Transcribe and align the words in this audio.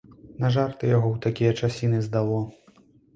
На 0.43 0.49
жарты 0.55 0.87
яго 0.91 1.07
ў 1.11 1.17
такія 1.25 1.51
часіны 1.67 1.99
здало. 2.07 2.39